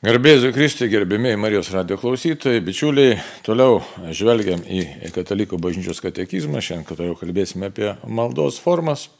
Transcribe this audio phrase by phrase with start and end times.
[0.00, 3.82] Garbėsiu Kristui, gerbėmiai Marijos radio klausytojai, bičiuliai, toliau
[4.16, 9.10] žvelgiam į Katalikų bažnyčios katekizmą, šiandien toliau kalbėsime apie maldos formas,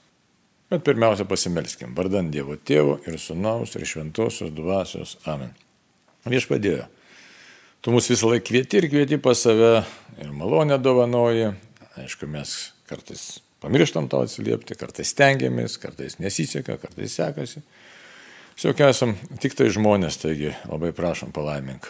[0.73, 5.19] bet pirmiausia pasimelskim, vardant Dievo Tėvo ir Sūnaus ir Šventosios Dvasios.
[5.29, 5.53] Amen.
[6.25, 6.89] Viešpadėjo,
[7.85, 9.83] tu mus visą laiką kvieti ir kvieti pas save
[10.17, 11.53] ir malonę dovanoji,
[12.01, 12.57] aišku, mes
[12.89, 13.27] kartais
[13.61, 17.61] pamirštam tau atsiliepti, kartais stengiamės, kartais nesiseka, kartais sekasi.
[18.61, 21.87] Tiesiog esam tik tai žmonės, taigi labai prašom palaimink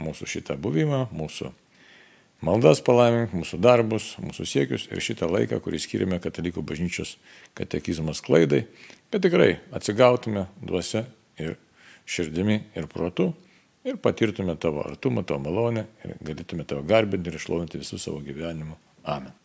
[0.00, 1.50] mūsų šitą buvimą, mūsų
[2.48, 7.18] maldas palaimink, mūsų darbus, mūsų siekius ir šitą laiką, kurį skiriame katalikų bažnyčios
[7.52, 8.62] katekizmo klaidai,
[9.12, 11.04] kad tikrai atsigautume duose
[11.36, 11.58] ir
[12.08, 13.34] širdimi ir protu
[13.84, 18.80] ir patirtume tavo artumą, tavo malonę ir galėtume tavo garbinti ir išlovinti visų savo gyvenimu.
[19.04, 19.36] Amen.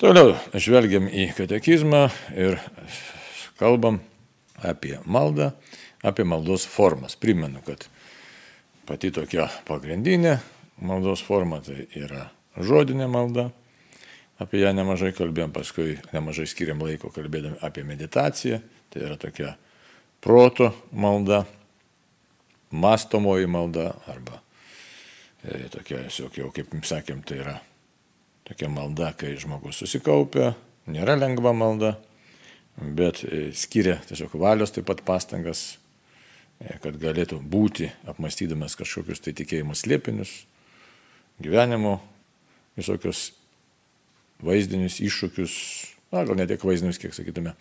[0.00, 2.56] Toliau žvelgiam į katekizmą ir
[3.60, 4.00] kalbam
[4.66, 5.50] apie maldą,
[6.02, 7.16] apie maldos formas.
[7.16, 7.86] Primenu, kad
[8.88, 10.38] pati tokia pagrindinė
[10.80, 13.50] maldos forma tai yra žodinė malda.
[14.40, 18.62] Apie ją nemažai kalbėjom, paskui nemažai skiriam laiko kalbėdami apie meditaciją.
[18.90, 19.52] Tai yra tokia
[20.24, 21.44] proto malda,
[22.72, 24.40] mastomoji malda arba
[25.44, 27.58] e, tokia, jau kaip sakėm, tai yra
[28.48, 30.54] tokia malda, kai žmogus susikaupia,
[30.90, 31.94] nėra lengva malda,
[32.78, 35.78] bet e, skiria tiesiog valios taip pat pastangas,
[36.60, 40.44] e, kad galėtų būti apmastydamas kažkokius tai tikėjimo slėpinius,
[41.40, 41.98] gyvenimo
[42.78, 43.30] visokius
[44.44, 45.56] vaizdinius iššūkius,
[46.14, 47.54] na gal ne tiek vaizdinius, kiek sakytume,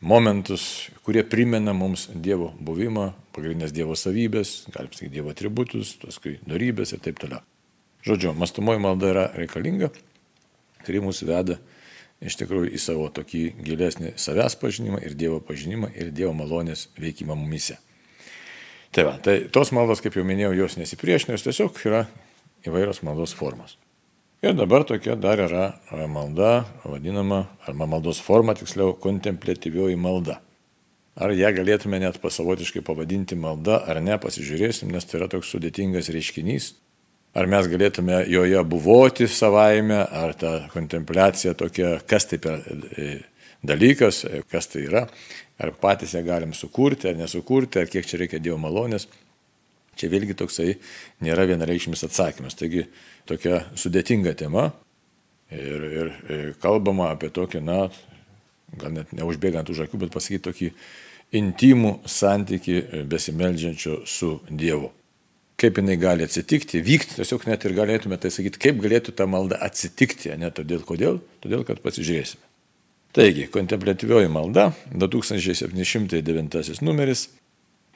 [0.00, 6.94] momentus, kurie primena mums Dievo buvimą, pagrindinės Dievo savybės, galim sakyti Dievo atributus, paskui darybės
[6.96, 7.44] ir taip toliau.
[8.06, 9.90] Žodžiu, mastumoji malda yra reikalinga,
[10.86, 11.56] kuri mūsų veda
[12.20, 17.36] iš tikrųjų į savo tokį gilesnį savęs pažinimą ir Dievo pažinimą ir Dievo malonės veikimą
[17.36, 17.78] mumise.
[18.94, 22.06] Tai va, tai tos maldos, kaip jau minėjau, jos nesipriešina, jos tiesiog yra
[22.64, 23.76] įvairios maldos formos.
[24.44, 25.66] Ir dabar tokia dar yra
[26.08, 30.40] malda, vadinama, arba maldos forma, tiksliau, kontemplatyvioji malda.
[31.16, 36.10] Ar ją galėtume net pasavotiškai pavadinti malda, ar ne, pasižiūrėsim, nes tai yra toks sudėtingas
[36.12, 36.74] reiškinys,
[37.36, 42.64] ar mes galėtume joje buvoti savaime, ar ta kontempliacija tokia, kas tai per
[42.96, 43.08] e,
[43.66, 45.04] dalykas, e, kas tai yra,
[45.60, 49.08] ar patys ją galim sukurti, ar nesukurti, ar kiek čia reikia Dievo malonės.
[49.96, 50.74] Čia vėlgi toksai
[51.24, 52.56] nėra vienareikšmis atsakymas.
[52.56, 52.84] Taigi
[53.28, 54.68] tokia sudėtinga tema
[55.52, 57.86] ir, ir, e, kalbama apie tokį, na,
[58.76, 60.70] gal net neužbėgant už akių, bet pasakyti tokį
[61.36, 64.92] intimų santyki besimeldžiančio su Dievu
[65.60, 69.58] kaip jinai gali atsitikti, vykti, tiesiog net ir galėtume tai sakyti, kaip galėtų ta malda
[69.64, 72.42] atsitikti, ne todėl kodėl, todėl kad pasižiūrėsime.
[73.16, 77.30] Taigi, kontemplatyvioji malda, 2709 numeris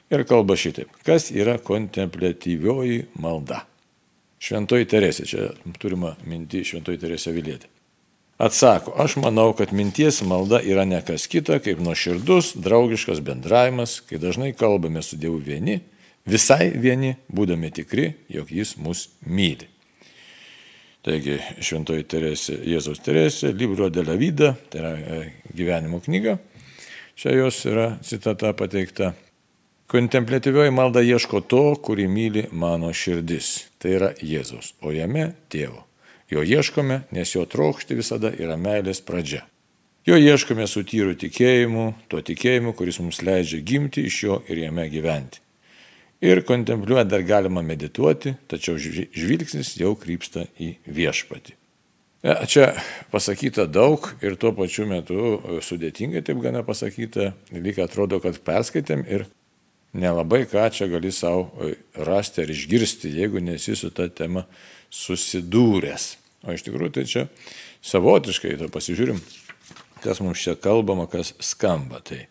[0.09, 0.89] ir kalba šitaip.
[1.05, 3.67] Kas yra kontemplatyvioji malda?
[4.41, 7.69] Šventoji Teresė, čia turima minti Šventoji Teresė Vilėtė.
[8.41, 14.17] Atsako, aš manau, kad minties malda yra ne kas kita, kaip nuoširdus, draugiškas bendravimas, kai
[14.17, 15.83] dažnai kalbame su Dievu vieni
[16.29, 19.67] Visai vieni, būdami tikri, jog jis mus myli.
[21.01, 25.21] Taigi, šventoji Teresė, Jėzaus Teresė, Libro de la Vida, tai yra e,
[25.57, 26.35] gyvenimo knyga,
[27.17, 29.15] čia jos yra citata pateikta.
[29.89, 35.87] Kontemplatyvioji malda ieško to, kurį myli mano širdis, tai yra Jėzaus, o jame tėvo.
[36.31, 39.41] Jo ieškome, nes jo trokšti visada yra meilės pradžia.
[40.05, 44.85] Jo ieškome su tyru tikėjimu, tuo tikėjimu, kuris mums leidžia gimti iš jo ir jame
[44.93, 45.41] gyventi.
[46.21, 51.55] Ir kontempliuoti dar galima medituoti, tačiau žvilgsnis jau krypsta į viešpatį.
[52.21, 52.67] E, čia
[53.09, 59.01] pasakyta daug ir tuo pačiu metu e, sudėtingai taip gana pasakyta, lyg atrodo, kad perskaitėm
[59.09, 59.25] ir
[59.97, 61.73] nelabai ką čia gali savo e,
[62.05, 64.45] rasti ar išgirsti, jeigu nesi su ta tema
[64.93, 66.05] susidūręs.
[66.45, 67.25] O iš tikrųjų tai čia
[67.81, 69.17] savotiškai, tai pasižiūrim,
[70.05, 72.03] kas mums čia kalbama, kas skamba.
[72.05, 72.27] Tai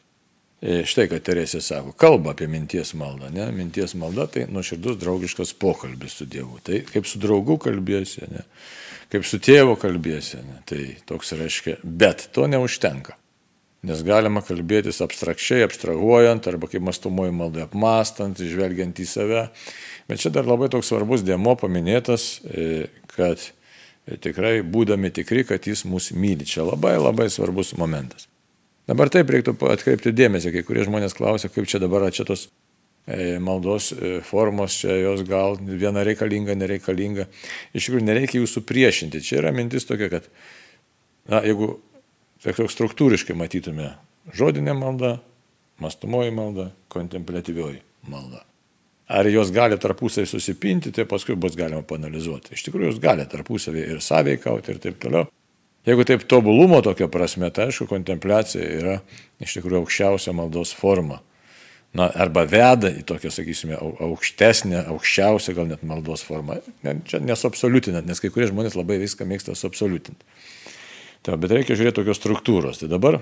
[0.60, 3.30] štai, kad Teresė sako, kalba apie minties maldą.
[3.32, 3.46] Ne?
[3.56, 6.60] Minties malda tai nuoširdus draugiškas pokalbis su Dievu.
[6.64, 8.44] Tai kaip su draugu kalbėsi, ne?
[9.12, 10.42] kaip su tėvu kalbėsi.
[10.44, 10.60] Ne?
[10.68, 13.16] Tai toks reiškia, bet to neužtenka.
[13.88, 19.46] Nes galima kalbėtis abstrakčiai, abstrahuojant, arba kaip mastumoji maldai apmastant, žvelgiant į save.
[20.10, 23.40] Bet čia dar labai toks svarbus dėmo paminėtas, e, kad
[24.20, 26.44] tikrai būdami tikri, kad jis mus myli.
[26.44, 28.28] Čia labai labai svarbus momentas.
[28.90, 32.48] Dabar taip reiktų atkreipti dėmesį, kai kurie žmonės klausia, kaip čia dabar čia tos
[33.06, 37.28] e, maldos e, formos, čia jos gal viena reikalinga, nereikalinga.
[37.70, 39.22] Iš tikrųjų, nereikia jūsų priešinti.
[39.22, 40.26] Čia yra mintis tokia, kad,
[41.30, 41.76] na, jeigu
[42.42, 43.92] tiesiog struktūriškai matytume
[44.34, 45.18] žodinę maldą,
[45.78, 48.42] mastumoji malda, kontemplatyvioji malda.
[49.10, 52.54] Ar jos gali tarpusai susipinti, tai paskui bus galima panalizuoti.
[52.54, 55.30] Iš tikrųjų, jos gali tarpusavį ir sąveikauti ir taip toliau.
[55.88, 58.96] Jeigu taip tobulumo tokio prasme, tai aišku, kontempliacija yra
[59.40, 61.22] iš tikrųjų aukščiausia maldos forma.
[61.96, 66.60] Na, arba veda į tokią, sakysime, aukštesnę, aukščiausią gal net maldos formą.
[67.08, 70.46] Čia nesuabsoliutinant, nes kai kurie žmonės labai viską mėgsta suabsoliutinti.
[71.26, 72.78] Tai, bet reikia žiūrėti tokios struktūros.
[72.84, 73.18] Tai dabar,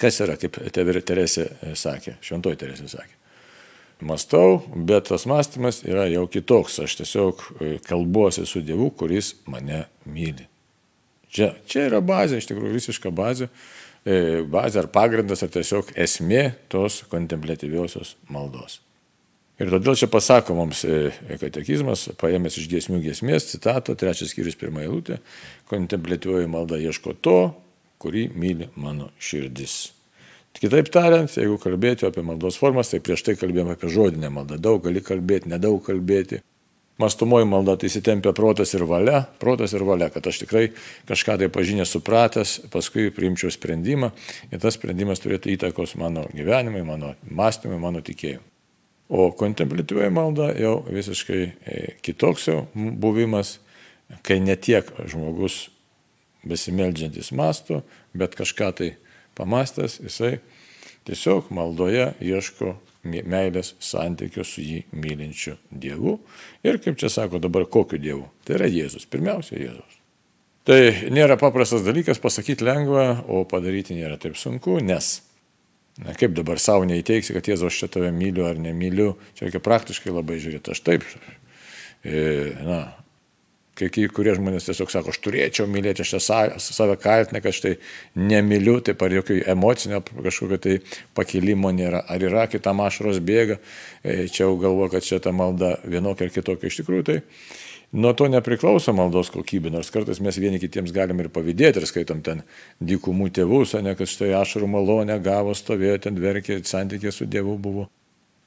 [0.00, 1.46] kas yra, kaip Teresė
[1.78, 3.20] sakė, šventoji Teresė sakė
[4.02, 6.80] mastau, bet tas mąstymas yra jau kitoks.
[6.84, 10.51] Aš tiesiog e, kalbuosi su Dievu, kuris mane myli.
[11.32, 13.48] Čia, čia yra bazė, iš tikrųjų visiška bazė.
[14.04, 18.80] E, bazė ar pagrindas, ar tiesiog esmė tos kontemplatyviosios maldos.
[19.62, 24.82] Ir todėl čia pasako mums e, katekizmas, paėmęs iš giesmių giesmės, citato, trečias skyrius, pirmą
[24.84, 25.20] eilutę,
[25.70, 27.40] kontemplatyvioji malda ieško to,
[28.02, 29.92] kurį myli mano širdis.
[30.58, 34.58] Kitaip tariant, jeigu kalbėti apie maldos formas, tai prieš tai kalbėjome apie žodinę maldą.
[34.60, 36.42] Daug gali kalbėti, nedaug kalbėti.
[37.02, 40.68] Mastumoji malda tai įsitempia protas ir valia, protas ir valia, kad aš tikrai
[41.08, 44.12] kažką tai pažinę supratęs, paskui priimčiau sprendimą
[44.52, 48.46] ir tas sprendimas turėtų įtakos mano gyvenimui, mano mąstymui, mano tikėjimui.
[49.12, 53.58] O kontemplatyvioji malda jau visiškai e, kitoks jau buvimas,
[54.24, 55.66] kai ne tiek žmogus
[56.48, 57.82] besimeldžiantis mastų,
[58.16, 58.88] bet kažką tai
[59.36, 60.38] pamastęs, jisai
[61.04, 66.18] tiesiog maldoje ieško meilės santykio su jį mylinčiu Dievu.
[66.66, 68.28] Ir kaip čia sako dabar, kokiu Dievu?
[68.46, 69.98] Tai yra Jėzus, pirmiausia Jėzus.
[70.68, 70.78] Tai
[71.10, 75.18] nėra paprastas dalykas, pasakyti lengva, o padaryti nėra taip sunku, nes
[76.00, 79.60] Na, kaip dabar savo neįteiksi, kad Jėzus aš čia tave myliu ar nemyliu, čia reikia
[79.60, 80.72] praktiškai labai žiūrėti.
[80.72, 81.04] Aš taip,
[82.00, 82.22] e,
[82.64, 82.78] na,
[83.72, 86.18] Kai, kurie žmonės tiesiog sako, aš turėčiau mylėti, aš čia
[86.60, 87.78] save kaltinę, kad štai
[88.20, 90.74] nemyliu, taip ar jokio emocinio kažkokio tai
[91.16, 92.02] pakilimo nėra.
[92.12, 93.56] Ar yra kitam ašaros bėga,
[94.04, 97.06] e, čia jau galvo, kad čia ta malda vienokia ar kitokia iš tikrųjų.
[97.08, 97.16] Tai
[98.04, 102.20] nuo to nepriklauso maldos kokybė, nors kartais mes vieni kitiems galim ir pavydėti ir skaitom
[102.20, 102.44] ten
[102.76, 107.88] dykumų tėvus, ne kad štai ašarų malonę gavo, stovėjo ten verkė, santykė su Dievu buvo.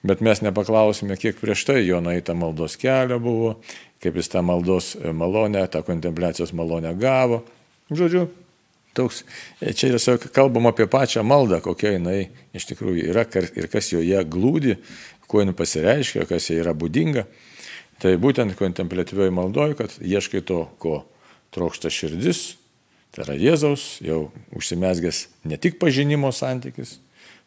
[0.06, 3.56] Bet mes nepaklausime, kiek prieš tai jo naita maldos kelio buvo,
[4.04, 7.42] kaip jis tą maldos malonę, tą kontempliacijos malonę gavo.
[7.90, 8.28] Žodžiu,
[8.94, 9.24] toks,
[9.62, 13.25] e, čia tiesiog kalbam apie pačią maldą, kokia jinai iš tikrųjų yra
[13.57, 14.78] ir kas joje glūdi,
[15.25, 17.25] kuo jinai pasireiškia, kas jai yra būdinga.
[18.01, 21.00] Tai būtent kontemplatyvioji maldoji, kad ieškai to, ko
[21.56, 22.60] trokšta širdis,
[23.16, 26.98] tai yra Jėzaus, jau užsimesgęs ne tik pažinimo santykis,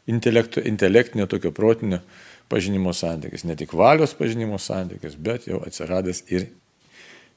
[0.09, 2.01] intelektinio, tokio protinio,
[2.49, 6.49] pažinimo santykis, ne tik valios pažinimo santykis, bet jau atsiradęs ir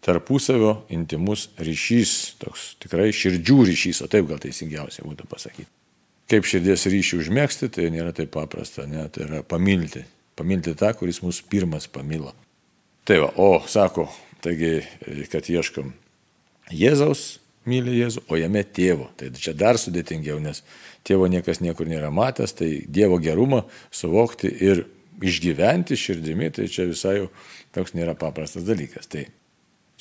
[0.01, 5.69] tarpusavio intimus ryšys, toks tikrai širdžių ryšys, o taip gal teisingiausia būtų pasakyti.
[6.31, 10.05] Kaip širdies ryšį užmėgsti, tai nėra taip paprasta, ne, tai yra pamilti.
[10.39, 12.31] Pamilti tą, kuris mus pirmas pamilo.
[13.05, 14.07] Tai va, o sako,
[14.41, 14.79] taigi,
[15.29, 15.91] kad ieškom
[16.71, 19.09] Jėzaus, myli Jėzų, o jame tėvo.
[19.19, 20.63] Tai čia dar sudėtingiau, nes
[21.07, 24.85] tėvo niekas niekur nėra matęs, tai Dievo gerumą suvokti ir
[25.23, 27.29] išgyventi širdimi, tai čia visai jau
[27.75, 29.09] toks nėra paprastas dalykas.
[29.11, 29.25] Tai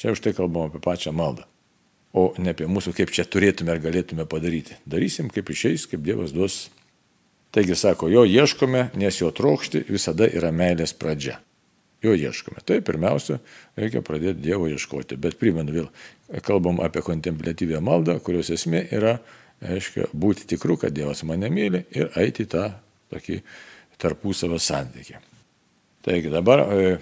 [0.01, 1.47] čia už tai kalbam apie pačią maldą.
[2.11, 4.79] O ne apie mūsų, kaip čia turėtume ar galėtume padaryti.
[4.91, 6.65] Darysim, kaip išeis, kaip Dievas duos.
[7.55, 11.41] Taigi sako, jo ieškome, nes jo trokšti visada yra meilės pradžia.
[12.03, 12.63] Jo ieškome.
[12.67, 13.41] Tai pirmiausia,
[13.79, 15.19] reikia pradėti Dievo ieškoti.
[15.21, 15.89] Bet primenu vėl,
[16.47, 19.19] kalbam apie kontemplatyvę maldą, kurios esmė yra,
[19.61, 22.71] aiškiai, būti tikru, kad Dievas mane myli ir eiti tą
[23.13, 23.41] tokį
[24.01, 25.21] tarpusavio santykiai.
[26.05, 26.95] Taigi dabar e,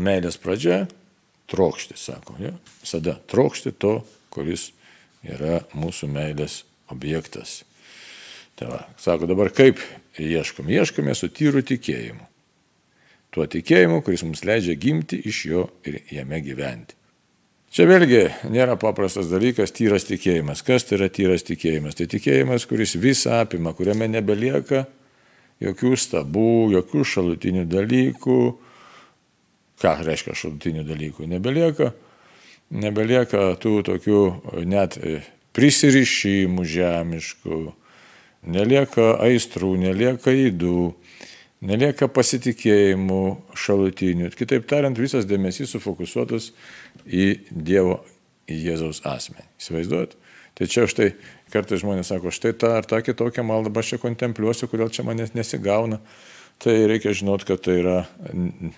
[0.00, 0.86] meilės pradžia-
[1.50, 2.36] trokšti, sako.
[2.40, 2.52] Ja?
[2.80, 4.70] Visada trokšti to, kuris
[5.26, 7.64] yra mūsų meilės objektas.
[8.56, 9.80] Tai va, sako dabar kaip
[10.20, 10.68] ieškom?
[10.68, 12.26] Ieškome su tyru tikėjimu.
[13.30, 16.96] Tuo tikėjimu, kuris mums leidžia gimti iš jo ir jame gyventi.
[17.70, 20.64] Čia vėlgi nėra paprastas dalykas tyras tikėjimas.
[20.66, 21.94] Kas tai yra tyras tikėjimas?
[21.94, 24.88] Tai tikėjimas, kuris visą apima, kuriame nebelieka
[25.60, 28.38] jokių stabų, jokių šalutinių dalykų.
[29.80, 31.28] Ką reiškia šalutinių dalykų?
[31.30, 31.92] Nebelieka,
[32.70, 34.22] nebelieka tų tokių
[34.68, 34.98] net
[35.56, 37.60] prisirišimų žemiškų,
[38.52, 40.92] nelieka aistrų, nelieka įdų,
[41.66, 43.22] nelieka pasitikėjimų
[43.56, 44.30] šalutinių.
[44.36, 46.52] Kitaip tariant, visas dėmesys sufokusuotas
[47.04, 48.02] į Dievo,
[48.48, 49.48] į Jėzaus asmenį.
[49.60, 50.16] Įsivaizduojat?
[50.58, 51.12] Tai čia štai
[51.52, 55.34] kartais žmonės sako, štai tą ar tą kitokią maldą aš čia kontempliuosiu, kodėl čia manęs
[55.36, 56.00] nesigauna.
[56.60, 57.94] Tai reikia žinot, kad tai yra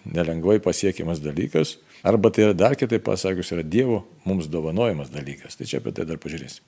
[0.07, 1.81] nelengvai pasiekiamas dalykas.
[2.07, 5.59] Arba tai yra dar kitaip pasakius, yra Dievo mums dovanojamas dalykas.
[5.59, 6.63] Tai čia apie tai dar pažiūrėsim.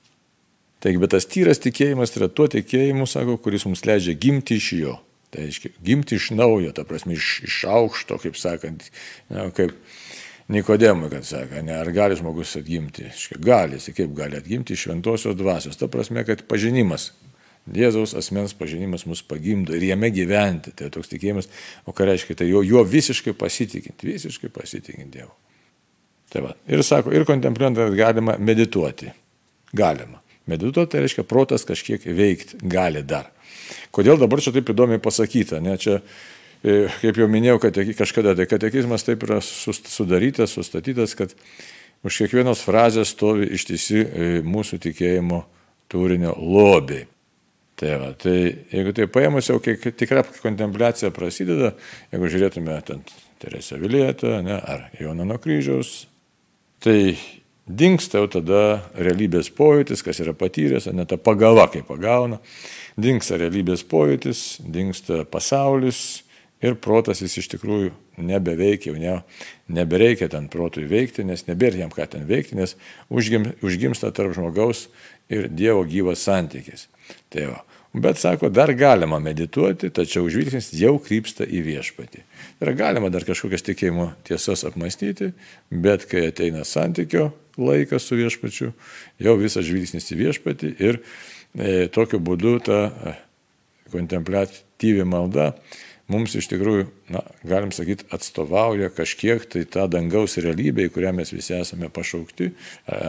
[0.83, 4.97] Taigi, bet tas tyras tikėjimas yra tuo tikėjimu, sako, kuris mums leidžia gimti iš jo.
[5.31, 8.85] Tai reiškia, gimti iš naujo, ta prasme, iš, iš aukšto, kaip sakant,
[9.31, 9.73] na, kaip
[10.47, 13.07] Nikodemui, kad sako, ne, ar gali žmogus atgimti?
[13.09, 15.77] Iškia, gali, jis kaip gali atgimti iš šventosios dvasios.
[15.79, 17.11] Ta prasme, kad pažinimas,
[17.65, 20.69] Jėzaus asmens pažinimas mus pagimdo ir jame gyventi.
[20.77, 21.49] Tai toks tikėjimas,
[21.89, 25.31] o ką reiškia, tai jo, jo visiškai pasitikint, visiškai pasitikint Dievu.
[26.29, 29.09] Tai va, ir sako, ir kontempliuojant, kad galima medituoti.
[29.73, 30.21] Galima.
[30.45, 33.31] Medituoti tai reiškia, protas kažkiek veikti gali dar.
[33.95, 35.57] Kodėl dabar čia taip įdomiai pasakyta?
[35.63, 36.03] Ne, čia,
[36.65, 41.35] kaip jau minėjau, kad kažkada tai katekizmas taip yra sudarytas, sustatytas, kad
[42.05, 45.43] už kiekvienos frazės stovi ištisi e, mūsų tikėjimo
[45.91, 47.05] turinio lobiai.
[47.75, 48.37] Tai, va, tai
[48.71, 51.73] jeigu tai paėmus jau kiek tikra kontempliacija prasideda,
[52.13, 53.01] jeigu žiūrėtume ten
[53.41, 56.05] Teresę Vilietą ne, ar Joną nuo kryžiaus,
[56.79, 57.17] tai
[57.67, 58.61] dinksta jau tada
[58.95, 62.39] realybės pojūtis, kas yra patyręs, ne ta pagava, kaip pagauna,
[62.95, 66.23] dinksta realybės pojūtis, dinksta pasaulis
[66.63, 69.15] ir protas jis iš tikrųjų nebeveikia, jau ne,
[69.79, 72.75] nebereikia ten protui veikti, nes nebėra jam ką ten veikti, nes
[73.09, 74.87] užgim, užgimsta tarp žmogaus
[75.31, 76.87] ir Dievo gyvas santykis.
[77.33, 77.63] Tai va.
[77.95, 82.23] Bet sako, dar galima medituoti, tačiau žvilgsnis jau krypsta į viešpatį.
[82.59, 85.29] Ir galima dar kažkokias tikėjimo tiesas apmastyti,
[85.71, 88.73] bet kai ateina santykio laikas su viešpačiu,
[89.23, 93.15] jau visas žvilgsnis į viešpatį ir e, tokiu būdu ta e,
[93.95, 95.53] kontemplatyvi malda
[96.11, 101.33] mums iš tikrųjų, na, galim sakyti, atstovauja kažkiek tai tą dangaus realybę, į kurią mes
[101.33, 102.51] visi esame pašaukti,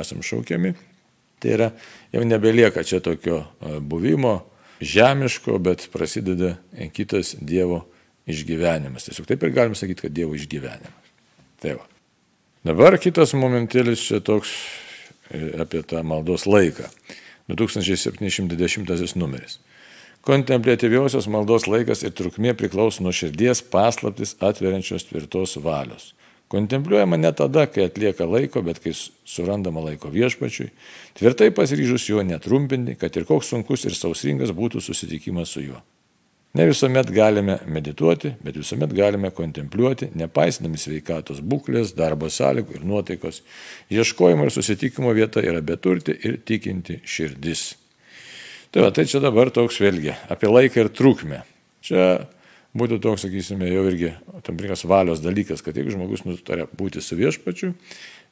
[0.01, 0.75] esame šaukiami
[1.39, 1.71] Tai yra,
[2.13, 3.43] jau nebelieka čia tokio
[3.81, 4.41] buvimo
[4.81, 6.55] žemiško, bet prasideda
[6.97, 7.85] kitas Dievo
[8.27, 9.07] išgyvenimas.
[9.07, 11.13] Tiesiog taip ir galim sakyti, kad Dievo išgyvenimas.
[11.61, 11.85] Tai va.
[12.67, 14.51] Dabar kitas momentėlis čia toks
[15.31, 16.89] e, apie tą maldos laiką.
[17.47, 19.61] 2710 numeris.
[20.27, 26.17] Kontemplatyviausios maldos laikas ir trukmė priklauso nuo širdies paslaptis atveriančios tvirtos valios.
[26.51, 30.73] Kontempliuojama ne tada, kai atlieka laiko, bet kai surandama laiko viešpačiui,
[31.19, 35.79] tvirtai pasiryžus jo netrumpinti, kad ir koks sunkus ir sausringas būtų susitikimas su juo.
[36.59, 43.43] Ne visuomet galime medituoti, bet visuomet galime kontempliuoti, nepaisydami sveikatos būklės, darbo sąlygų ir nuotaikos.
[43.95, 47.75] Ieškojimo ir susitikimo vieta yra beturti ir tikinti širdis.
[48.77, 51.39] Tai va, tai čia dabar toks vėlgi apie laiką ir trukmę.
[51.81, 52.27] Čia
[52.77, 54.11] būtų toks, sakysime, jau irgi
[54.45, 57.71] tam tikras valios dalykas, kad jeigu žmogus nutarė būti su viešpačiu,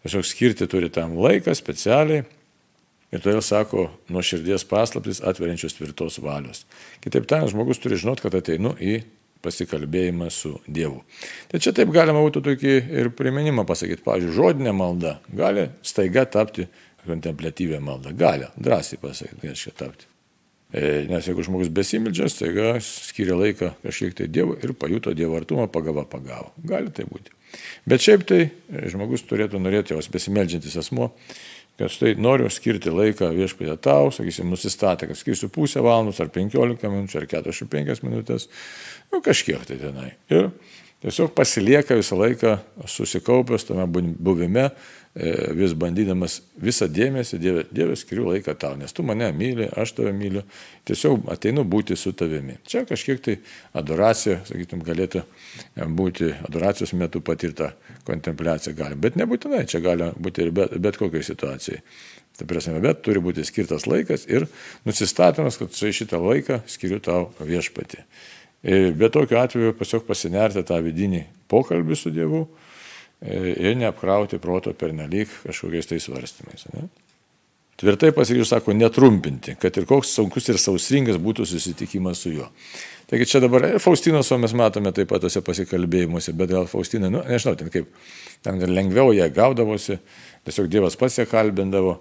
[0.04, 2.26] tiesiog skirti turi tam laiką specialiai
[3.08, 6.66] ir todėl sako nuo širdies paslaptis atveriančios tvirtos valios.
[7.00, 9.00] Kitaip tariant, žmogus turi žinot, kad ateinu į
[9.40, 11.06] pasikalbėjimą su Dievu.
[11.48, 14.04] Tai čia taip galima būtų tokį ir priminimą pasakyti.
[14.04, 16.68] Pavyzdžiui, žodinė malda gali staiga tapti
[17.08, 18.12] kontemplatyvę maldą.
[18.12, 20.12] Gali, drąsiai pasakyti, reiškia tapti.
[20.74, 25.68] E, nes jeigu žmogus besimildžias, taiga skiria laiką kažkiek tai Dievo ir pajuto Dievo artumą,
[25.70, 26.50] pagava pagavo.
[26.66, 27.30] Gali tai būti.
[27.86, 31.12] Bet šiaip tai e, žmogus turėtų norėti, jos besimeldžiantis asmo,
[31.78, 36.90] kad štai noriu skirti laiką viešpatė tau, sakysim, nusistatę, kad skirsiu pusę valandos ar 15
[36.90, 38.48] minučių ar 45 minutės,
[39.14, 40.10] nu kažkiek tai tenai.
[40.34, 40.50] Ir
[41.04, 42.56] tiesiog pasilieka visą laiką
[42.88, 43.86] susikaupęs tame
[44.18, 44.70] buvime,
[45.14, 49.92] E, vis bandydamas visą dėmesį, Dieve, Dieve skiriu laiką tau, nes tu mane myli, aš
[49.94, 50.42] tave myliu,
[50.90, 52.56] tiesiog ateinu būti su tavimi.
[52.66, 53.36] Čia kažkiek tai
[53.78, 55.22] adoracija, sakytum, galėtų
[55.94, 57.70] būti adoracijos metu patirta
[58.08, 61.78] kontempliacija gali, bet nebūtinai, čia gali būti ir bet, bet kokiai situacijai.
[62.34, 64.48] Tai prasme, bet turi būti skirtas laikas ir
[64.82, 68.02] nusistatymas, kad šitą laiką skiriu tau viešpati.
[68.64, 72.46] E, bet tokiu atveju tiesiog pasinerti tą vidinį pokalbį su Dievu
[73.24, 76.66] ir neapkrauti proto pernelyg kažkokiais tai svarstymais.
[76.72, 76.88] Ne?
[77.80, 82.46] Tvirtai pasiryžus, sako, netrumpinti, kad ir koks sunkus ir sausringas būtų susitikimas su juo.
[83.10, 87.24] Taigi čia dabar Faustinos, o mes matome taip pat tose pasikalbėjimuose, bet gal Faustina, nu,
[87.26, 87.90] nežinau, ten kaip,
[88.46, 89.98] ten lengviau ją gaudavosi,
[90.46, 91.98] tiesiog Dievas pats ją kalbindavo,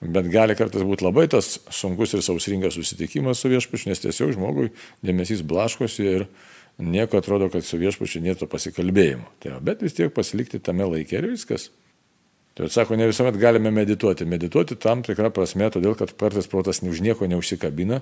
[0.00, 4.70] bet gali kartais būti labai tas sunkus ir sausringas susitikimas su viešpačiu, nes tiesiog žmogui
[5.04, 6.26] dėmesys blaškosi ir
[6.78, 9.26] nieko atrodo, kad su viešpačiu nėra pasikalbėjimo.
[9.42, 11.70] Tai, bet vis tiek pasilikti tame laikė ir viskas.
[12.54, 14.26] Tai atsako, ne visuomet galime medituoti.
[14.30, 17.98] Medituoti tam tikrą prasme, todėl kad kartais protas už nieko neužsikabina,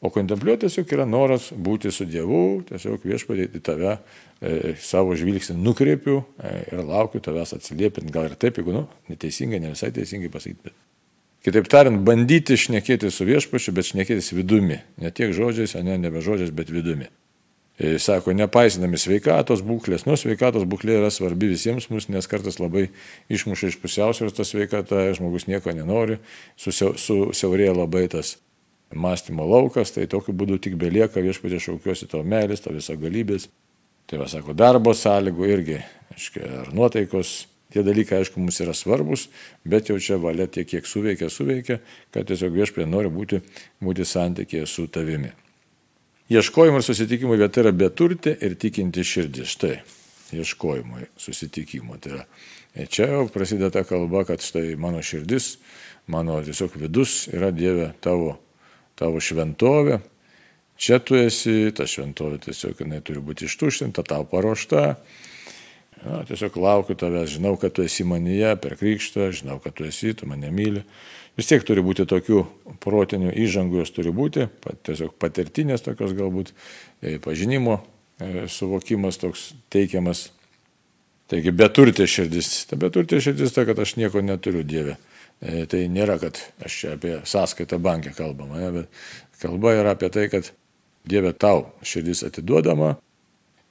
[0.00, 5.58] o kontempliuoti tiesiog yra noras būti su Dievu, tiesiog viešpatį į tave e, savo žvilgsnį
[5.58, 10.30] nukreipiu e, ir laukiu tavęs atsiliepint, gal ir taip, jeigu, nu, neteisingai, ne visai teisingai
[10.32, 10.70] pasakyti.
[10.70, 10.89] Bet.
[11.44, 14.82] Kitaip tariant, bandyti šnekėti su viešpačiu, bet šnekėtis vidumi.
[15.00, 17.08] Ne tiek žodžiais, ne nebe žodžiais, bet vidumi.
[17.80, 20.04] E, sako, nepaisinami sveikatos būklės.
[20.04, 22.90] Nu, sveikatos būklė yra svarbi visiems mums, nes kartais labai
[23.32, 26.18] išmuša iš pusiausvėros ta sveikata, žmogus nieko nenori,
[26.60, 28.34] susiaurėja labai tas
[28.92, 33.48] mąstymo laukas, tai tokiu būdu tik belieka viešpatė šaukiuosi tavo meilės, tavo viso galybės.
[34.10, 35.80] Tai va, sako, darbo sąlygų irgi,
[36.12, 37.32] aiškiai, ar nuotaikos,
[37.72, 39.28] tie dalykai, aišku, mums yra svarbus,
[39.64, 41.78] bet jau čia valia tiek, kiek suveikia, suveikia,
[42.14, 43.40] kad tiesiog viešpatė nori būti,
[43.82, 45.32] būti santykėje su tavimi.
[46.30, 49.56] Ieškojimo ir susitikimo vieta yra beturtė ir tikinti širdis.
[49.56, 49.80] Štai,
[50.36, 51.98] ieškojimo ir susitikimo.
[51.98, 52.28] Tai yra,
[52.86, 55.56] čia jau prasideda kalba, kad štai mano širdis,
[56.10, 58.36] mano tiesiog vidus yra Dieve tavo
[59.00, 59.98] tavo šventovė,
[60.80, 64.94] čia tu esi, ta šventovė tiesiog jinai turi būti ištuštinta, tau paruošta.
[66.00, 70.14] Na, tiesiog laukiu tavęs, žinau, kad tu esi manyje per krikštą, žinau, kad tu esi,
[70.16, 70.80] tu mane myli.
[71.36, 72.40] Vis tiek turi būti tokių
[72.80, 74.46] protinių įžangų, jos turi būti,
[74.88, 76.54] tiesiog patirtinės tokios galbūt,
[77.04, 80.30] e, pažinimo e, suvokimas toks teikiamas.
[81.30, 82.48] Taigi beturtė širdis.
[82.70, 84.96] Ta beturtė širdis ta, kad aš nieko neturiu Dieve.
[85.40, 90.10] E, tai nėra, kad aš čia apie sąskaitą bankę kalbama, ne, bet kalba yra apie
[90.12, 90.50] tai, kad
[91.08, 92.96] Dieve tau širdis atiduodama,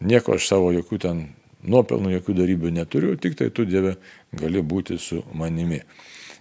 [0.01, 1.27] nieko aš savo jokių ten
[1.67, 3.95] nuopelnų, jokių darybių neturiu, tik tai tu Dieve
[4.35, 5.81] gali būti su manimi.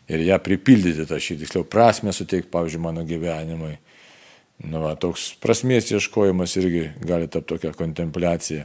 [0.08, 3.74] Ir ją pripildyti tą širdį, tiksliau prasme suteikti, pavyzdžiui, mano gyvenimui.
[4.64, 8.64] Nu, va, toks prasmės ieškojimas irgi gali tapti tokia kontempliacija.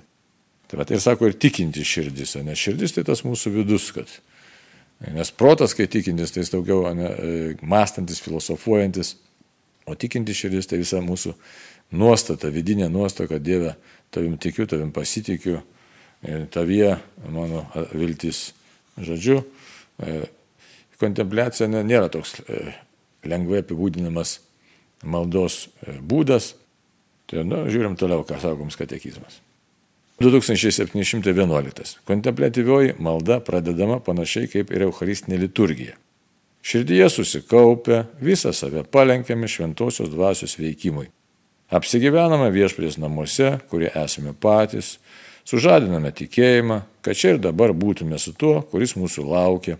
[0.71, 4.09] Tai va, ir sako, ir tikinti širdis, nes širdis tai tas mūsų vidus, kad
[5.11, 9.17] Nes protas, kai tikintis, tai jis daugiau ne, e, mąstantis, filosofuojantis,
[9.89, 11.33] o tikintis širdis tai visa mūsų
[11.99, 13.73] nuostata, vidinė nuostata, kad Dieve,
[14.15, 15.59] tavim tikiu, tavim pasitikiu,
[16.23, 16.95] e, tavyje
[17.29, 18.51] mano viltis.
[18.97, 19.41] Žodžiu,
[19.99, 20.19] e,
[21.01, 22.37] kontempliacija nėra toks
[23.27, 24.37] lengvai apibūdinamas
[25.03, 25.67] maldos
[25.99, 26.53] būdas.
[27.27, 29.39] Tai, na, žiūrim toliau, ką sakoms katekizmas.
[30.21, 31.97] 2711.
[32.05, 35.97] Kontemplatyvioji malda pradedama panašiai kaip ir Eucharistinė liturgija.
[36.63, 41.09] Širdyje susikaupę, visą save palenkiame šventosios dvasios veikimui.
[41.73, 44.97] Apsigyvename viešpės namuose, kurie esame patys,
[45.47, 49.77] sužadiname tikėjimą, kad čia ir dabar būtume su tuo, kuris mūsų laukia.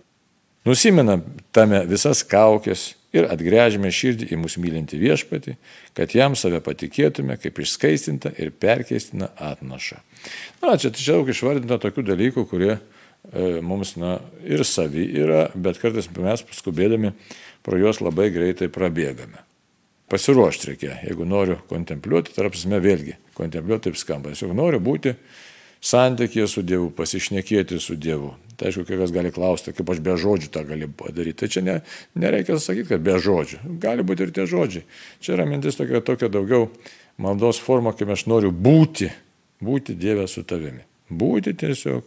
[0.64, 5.56] Nusimenam tame visas kaukės ir atgręžime širdį į mūsų mylinti viešpatį,
[5.96, 10.00] kad jam save patikėtume kaip išskaistinta ir perkeistina atnaša.
[10.62, 12.80] Na, čia čia daug išvardinta tokių dalykų, kurie e,
[13.62, 17.14] mums na, ir savi yra, bet kartais mes paskubėdami
[17.64, 19.44] pro juos labai greitai prabėgame.
[20.10, 25.14] Pasiruošti reikia, jeigu noriu kontempliuoti, tarp prasme vėlgi, kontempliuoti taip skamba, tiesiog noriu būti
[25.84, 28.32] santykėje su Dievu, pasišnekėti su Dievu.
[28.54, 31.40] Tai aišku, kai kas gali klausti, kaip aš be žodžių tą galiu padaryti.
[31.42, 31.74] Tai čia ne,
[32.18, 33.60] nereikia sakyti, kad be žodžių.
[33.82, 34.84] Gali būti ir tie žodžiai.
[35.24, 36.68] Čia yra mintis tokia, tokia daugiau
[37.20, 39.10] maldos forma, kai aš noriu būti,
[39.64, 40.86] būti Dieve su tavimi.
[41.10, 42.06] Būti tiesiog,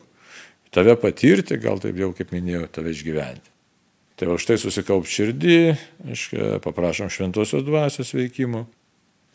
[0.73, 3.53] tave patirti, gal taip jau kaip minėjau, tave išgyventi.
[4.17, 5.59] Tai va štai susikaup širdį,
[6.09, 8.65] aiškia, paprašom šventosios dvasios veikimo.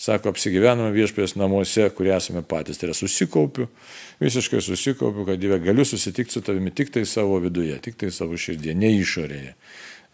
[0.03, 2.81] Sako, apsigyvename viešpės namuose, kurie esame patys.
[2.81, 3.69] Tai yra susikaupiu,
[4.23, 8.35] visiškai susikaupiu, kad Dieve galiu susitikti su tavimi tik tai savo viduje, tik tai savo
[8.35, 9.55] širdėje, ne išorėje.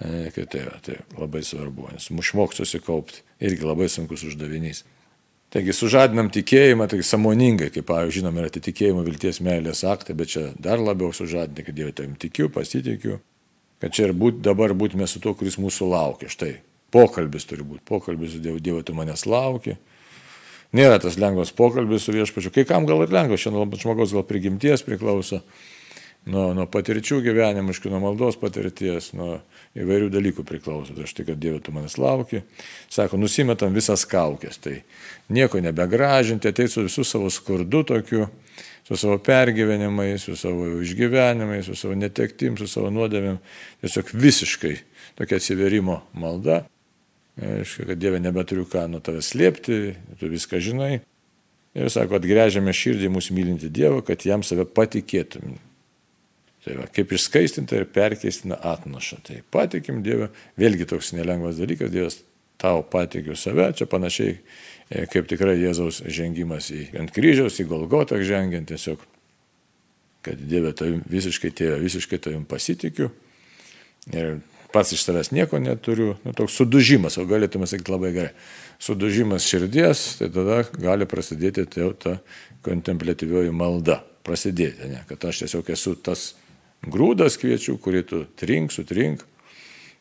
[0.05, 4.85] E, tai, tai labai svarbu, nes mušmok susikaupti irgi labai sunkus uždavinys.
[5.48, 10.51] Taigi sužadinam tikėjimą, tai samoningai, kaip, pavyzdžiui, žinome, yra atitikėjimo vilties meilės aktai, bet čia
[10.61, 13.22] dar labiau sužadinti, kad Dieve tavim tikiu, pasitikiu,
[13.81, 16.29] kad čia ir būt, dabar būtume su tuo, kuris mūsų laukia.
[16.29, 16.59] Štai
[16.94, 19.77] Pokalbis turi būti, pokalbis su Dievu, Dievu, tu manęs lauki.
[20.77, 22.53] Nėra tas lengvas pokalbis su viešpačiu.
[22.53, 25.42] Kai kam gal ir lengvas, šiandien žmogaus gal prigimties priklauso,
[26.29, 29.38] nuo, nuo patirčių gyvenimiškų, nuo maldos patirties, nuo
[29.79, 30.96] įvairių dalykų priklauso.
[30.96, 32.42] Tai štai, kad Dieve, tu manęs lauki.
[32.92, 34.61] Sako, nusimetam visas kaukės.
[34.64, 34.79] Tai
[35.33, 38.29] nieko nebegražinti, ateit su visų savo skurdu tokiu,
[38.88, 43.40] su savo pergyvenimais, su savo išgyvenimais, su savo netektim, su savo nuodėmėm.
[43.85, 44.74] Tiesiog visiškai
[45.20, 46.66] tokia atsiverimo malda.
[47.38, 49.79] Aišku, kad Dieve nebeturiu ką nuo tavęs slėpti,
[50.18, 50.98] tu viską žinai.
[51.79, 55.59] Ir sako, atgręžiame širdį mūsų mylinti Dievą, kad jam save patikėtum.
[56.64, 59.20] Tai va, kaip išskaistinta ir perkeistina atnaša.
[59.29, 62.18] Tai patikim Dievą, vėlgi toks nelengvas dalykas, Dievas
[62.59, 68.18] tau patikiu save, čia panašiai e, kaip tikrai Jėzaus žengimas į, ant kryžiaus, į Golgotą
[68.27, 69.05] žengiant tiesiog,
[70.27, 73.12] kad Dieve tavim visiškai tėvė, visiškai tavim pasitikiu.
[74.11, 74.40] Ir
[74.72, 78.33] pats iš savęs nieko neturiu, nu, toks sudužimas, o galėtume sakyti labai gerai,
[78.83, 82.18] sudužimas širdies, tai tada gali prasidėti tai ta
[82.66, 85.02] kontemplatyvioji malda, prasidėti, ne?
[85.09, 86.33] kad aš tiesiog esu tas
[86.85, 89.24] grūdas kviečių, kurį tu trink, sutrink.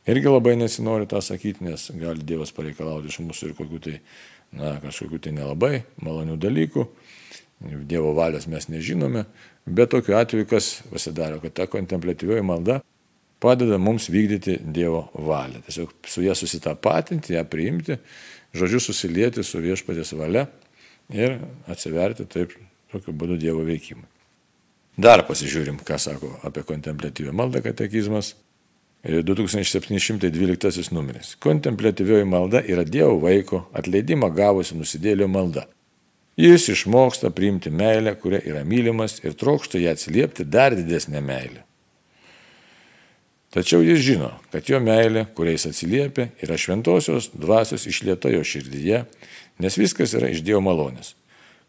[0.07, 3.95] Irgi labai nesinori tą sakyti, nes gali Dievas pareikalauti iš mūsų ir kokių tai,
[4.55, 6.85] na, kažkokių tai nelabai malonių dalykų.
[7.89, 9.25] Dievo valios mes nežinome,
[9.65, 12.79] bet tokiu atveju kas pasidaro, kad ta kontemplatyvioji malda
[13.39, 15.61] padeda mums vykdyti Dievo valią.
[15.67, 17.97] Tiesiog su ją susitapatinti, ją priimti,
[18.57, 20.47] žodžiu susilieti su viešpatės valia
[21.13, 22.55] ir atsiverti taip,
[22.91, 24.07] tokiu būdu Dievo veikimui.
[24.97, 28.33] Dar pasižiūrim, ką sako apie kontemplatyvę maldą katekizmas.
[29.07, 31.35] 2712 numeris.
[31.39, 35.67] Kontemplatyvioji malda yra Dievo vaiko atleidimą gavusi nusidėlio malda.
[36.37, 41.66] Jis išmoksta priimti meilę, kuria yra mylimas ir trokšta ją atsiliepti dar didesnę meilę.
[43.57, 48.99] Tačiau jis žino, kad jo meilė, kuriais atsiliepia, yra šventosios dvasios išlieta jo širdyje,
[49.57, 51.15] nes viskas yra iš Dievo malonės.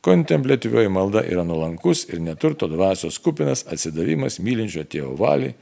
[0.04, 5.54] Kontemplatyvioji malda yra nuolankus ir neturto dvasios kupinas atsidavimas mylinčio tėvo valiai,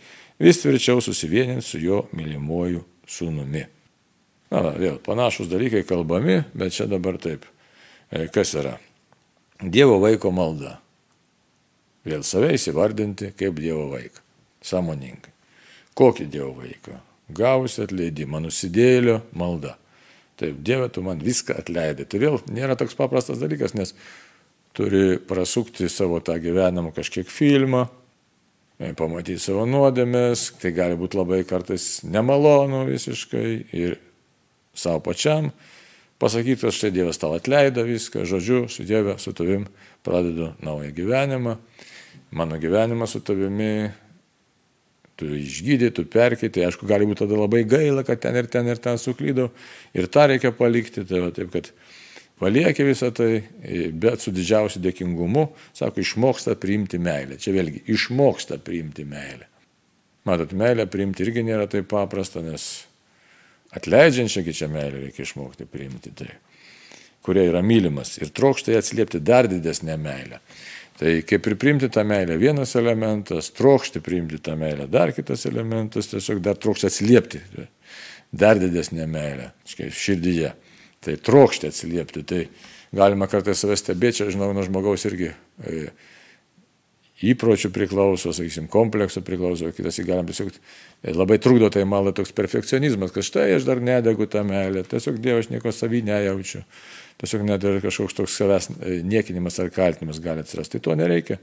[0.43, 3.63] vis tvirčiau susivienint su jo mylimuoju sūnumi.
[4.51, 7.47] Na, na, vėl panašus dalykai kalbami, bet čia dabar taip.
[8.11, 8.75] E, kas yra?
[9.63, 10.75] Dievo vaiko malda.
[12.03, 14.27] Vėl save įsivardinti kaip Dievo vaiką.
[14.67, 15.36] Samoningai.
[15.97, 17.01] Kokį Dievo vaiką?
[17.37, 19.75] Gavusi atleidimą, nusidėlio malda.
[20.37, 22.05] Taip, Dieve, tu man viską atleidai.
[22.05, 23.95] Tai vėl nėra toks paprastas dalykas, nes
[24.77, 27.87] turi prasukti savo tą gyvenimą kažkiek filmą,
[28.77, 33.97] e, pamatyti savo nuodėmės, tai gali būti labai kartais nemalonu visiškai ir
[34.77, 35.49] savo pačiam
[36.21, 39.65] pasakyti, štai Dievas tau atleido viską, žodžiu, su Dieve, su tavim
[40.05, 41.57] pradedu naują gyvenimą,
[42.37, 43.89] mano gyvenimas su tavimi
[45.17, 48.81] tu išgydai, tu perkėti, aišku, gali būti tada labai gaila, kad ten ir ten ir
[48.83, 49.49] ten suklydau,
[49.97, 51.71] ir tą reikia palikti, tai va, taip kad
[52.41, 53.31] paliekė visą tai,
[53.97, 57.41] bet su didžiausiu dėkingumu, sako, išmoksta priimti meilę.
[57.41, 59.49] Čia vėlgi, išmoksta priimti meilę.
[60.29, 62.85] Matot, meilę priimti irgi nėra taip paprasta, nes
[63.77, 66.33] atleidžiančią čia meilę reikia išmokti priimti tai,
[67.27, 70.41] kurie yra mylimas ir trokšta atsiliepti dar didesnę meilę.
[70.97, 76.09] Tai kaip ir priimti tą meilę vienas elementas, trokšti priimti tą meilę dar kitas elementas,
[76.09, 77.43] tiesiog dar trokšti atsiliepti
[78.33, 80.55] dar didesnę meilę širdyje.
[81.05, 82.25] Tai trokšti atsiliepti.
[82.27, 82.41] Tai
[82.97, 85.91] galima kartais savęs stebėti, čia žinau, nuo žmogaus irgi e,
[87.31, 93.13] įpročių priklauso, sakysim, komplekso priklauso, kitas įgalim tiesiog e, labai trukdo tai malda toks perfekcionizmas,
[93.15, 96.65] kad štai aš dar nedegu tą meilę, tiesiog Dievas aš nieko savy nejaučiu
[97.23, 100.79] tiesiog net ir kažkoks toks savęs e, niekinimas ar kaltinimas gali atsirasti.
[100.79, 101.39] Tai to nereikia.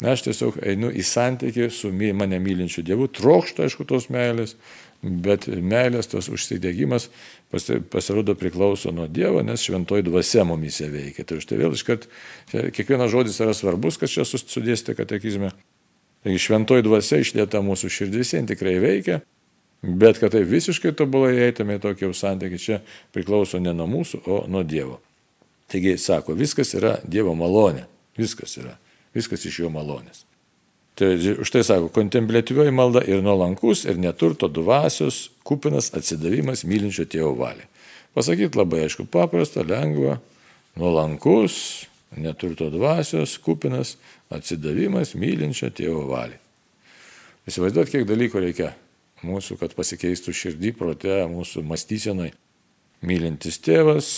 [0.00, 4.54] Aš tiesiog einu į santykių su mane mylinčiu Dievu, trokštų aišku tos meilės,
[5.02, 7.10] bet meilės tos užsidėgymas
[7.92, 11.26] pasirodo priklauso nuo Dievo, nes šventoji dvasia mumise veikia.
[11.28, 12.08] Tai štai vėl iškart,
[12.52, 15.52] kiekvienas žodis yra svarbus, kas čia sudėstė katekizme.
[16.24, 19.20] Taigi šventoji dvasia išlieta mūsų širdis, jin tikrai veikia,
[19.84, 24.42] bet kad tai visiškai tobulai eitume į tokį santykį, čia priklauso ne nuo mūsų, o
[24.48, 25.00] nuo Dievo.
[25.70, 27.86] Taigi sako, viskas yra Dievo malonė.
[28.18, 28.74] Viskas yra.
[29.14, 30.24] Viskas iš jo malonės.
[30.98, 37.32] Tai už tai sako, kontemplatyvioji malda ir nuolankus, ir neturto dvasios, kupinas atsidavimas mylinčio tėvo
[37.38, 37.68] valiai.
[38.12, 40.18] Pasakyti labai aišku, paprasta, lengva,
[40.76, 41.86] nuolankus,
[42.18, 43.94] neturto dvasios, kupinas
[44.34, 46.40] atsidavimas mylinčio tėvo valiai.
[47.48, 48.74] Įsivaizduot, kiek dalykų reikia
[49.24, 52.32] mūsų, kad pasikeistų širdį, prote, mūsų mąstysenai.
[53.00, 54.10] Mylintis tėvas,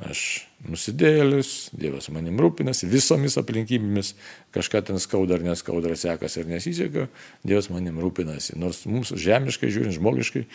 [0.00, 0.20] Aš
[0.64, 4.14] nusidėlis, Dievas manim rūpinasi visomis aplinkybėmis,
[4.54, 7.08] kažką ten skauda ar neskauda, sekasi ar nesiseka,
[7.44, 8.56] Dievas manim rūpinasi.
[8.60, 10.46] Nors mums žemiškai žiūrint, žmogiškai,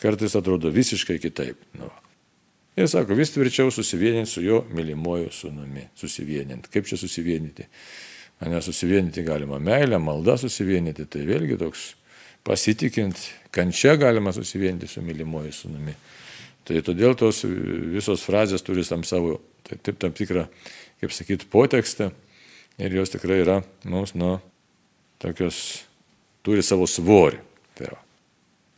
[0.00, 1.60] kartais atrodo visiškai kitaip.
[1.76, 1.90] Nu.
[2.80, 5.84] Ir sako, vis tvirčiau susivieninti su jo mylimuoju sūnumi.
[6.00, 6.72] Susivieninti.
[6.74, 7.68] Kaip čia susivienyti?
[8.48, 11.92] Ne susivienyti galima meilę, malda susivienyti, tai vėlgi toks
[12.44, 13.20] pasitikint,
[13.54, 15.94] kančia galima susivienyti su mylimuoju sūnumi.
[16.64, 20.46] Tai todėl tos visos frazės turi tam savo, tai taip tam tikrą,
[21.02, 22.08] kaip sakyti, potekstą
[22.80, 24.38] ir jos tikrai yra, mums, nu,
[25.22, 25.58] tokios,
[26.44, 27.42] turi savo svorį.
[27.76, 28.00] Tai va.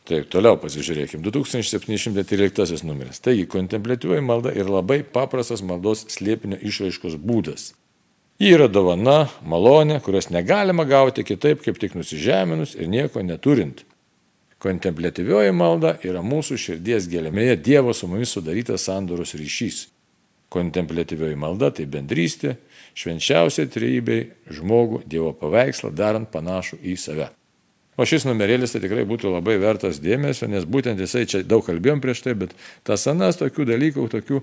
[0.07, 1.19] Taip, toliau pasižiūrėkime.
[1.25, 3.19] 2713 numeris.
[3.19, 7.73] Taigi, kontempliuoji malda ir labai paprastas maldos slėpinio išraiškos būdas.
[8.39, 13.81] Ji yra dovana, malonė, kurios negalima gauti kitaip, kaip tik nusižeminus ir nieko neturint.
[14.63, 19.83] Kontemplatyvioji malda yra mūsų širdies gelmėje Dievo su mumis sudarytas sandoros ryšys.
[20.49, 22.55] Kontemplatyvioji malda tai bendrystė,
[22.97, 27.27] švenčiausiai trejybei žmogų Dievo paveikslą darant panašų į save.
[27.97, 32.01] O šis numerėlis tai tikrai būtų labai vertas dėmesio, nes būtent jisai čia daug kalbėjom
[32.01, 32.53] prieš tai, bet
[32.85, 34.41] tas anas tokių dalykų, tokių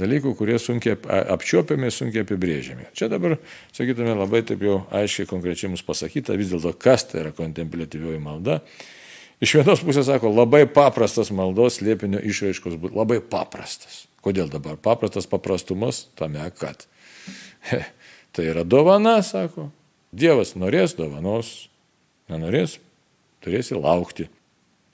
[0.00, 2.90] dalykų, kurie sunkiai apčiuopiami, sunkiai apibrėžiami.
[2.96, 3.38] Čia dabar,
[3.76, 8.60] sakytume, labai taip jau aiškiai konkrečiai mums pasakyta vis dėlto, kas tai yra kontemplatyvioji malda
[9.40, 14.04] Iš vienos pusės sako, labai paprastas maldos liepinio išraiškos būtų, labai paprastas.
[14.20, 16.04] Kodėl dabar paprastas paprastumas?
[16.18, 16.84] Tame, kad.
[17.70, 17.80] He,
[18.36, 19.70] tai yra dovana, sako.
[20.12, 21.70] Dievas norės dovanos,
[22.28, 22.76] nenorės,
[23.40, 24.28] turėsi laukti.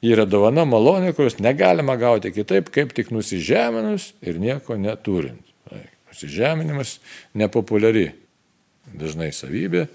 [0.05, 5.43] Ji yra dovana malonė, kurios negalima gauti kitaip, kaip tik nusižeminus ir nieko neturint.
[6.07, 7.01] Nusižeminimas
[7.35, 8.13] nepopuliari
[8.95, 9.89] dažnai savybė,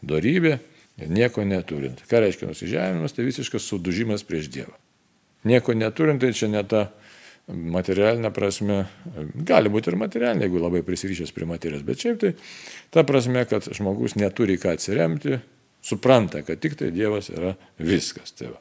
[0.00, 0.56] darybė
[1.06, 2.02] nieko neturint.
[2.10, 3.14] Ką reiškia nusižeminimas?
[3.14, 4.74] Tai visiškas sudužimas prieš Dievą.
[5.46, 6.88] Nieko neturint, tai čia ne ta
[7.48, 8.82] materialinė prasme,
[9.48, 12.32] gali būti ir materialinė, jeigu labai prisirišęs prie materijos, bet šiaip tai
[12.92, 15.38] ta prasme, kad žmogus neturi ką atsiremti,
[15.84, 18.34] supranta, kad tik tai Dievas yra viskas.
[18.36, 18.58] Tai va.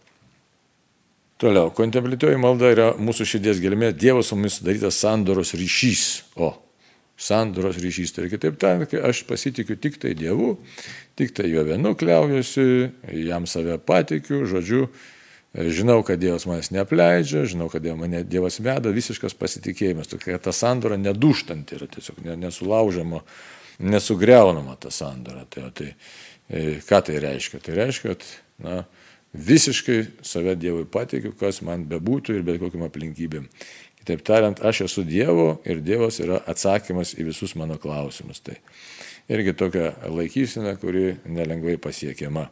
[1.42, 6.06] Toliau, kontempliuoji malda yra mūsų širdies gelmė, Dievo su mumis sudarytas sandoros ryšys.
[6.40, 6.54] O,
[7.18, 10.56] sandoros ryšys, tai kitaip tariant, aš pasitikiu tik tai Dievu,
[11.18, 12.92] tik tai jo vienu kliaujuosi,
[13.26, 14.86] jam save patikiu, žodžiu,
[15.58, 21.00] žinau, kad Dievas manęs neapleidžia, žinau, kad mane Dievas veda, visiškas pasitikėjimas, tokia ta sandora
[21.02, 23.24] neduštanti yra tiesiog nesulaužiama,
[23.80, 25.48] nesugriaunama ta sandora.
[25.50, 25.90] Tai, tai
[26.50, 27.64] e, ką tai reiškia?
[27.66, 28.30] Tai reiškia, kad
[28.62, 28.84] na,
[29.34, 33.50] visiškai save Dievui patikiu, kas man bebūtų ir bet kokiam aplinkybėm.
[34.08, 38.40] Kitaip tariant, aš esu Dievo ir Dievas yra atsakymas į visus mano klausimus.
[38.40, 38.56] Tai
[39.28, 42.46] irgi tokia laikysena, kuri nelengvai pasiekiama.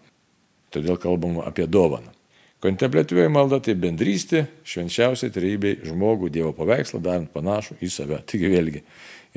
[0.76, 2.12] Todėl kalbam apie dovaną.
[2.60, 8.20] Kontemplatyvioji malda tai bendrystė, švenčiausiai trejybei žmogų Dievo paveikslą darant panašų į save.
[8.28, 8.84] Taigi vėlgi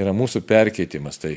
[0.02, 1.22] yra mūsų perkeitimas.
[1.22, 1.37] Tai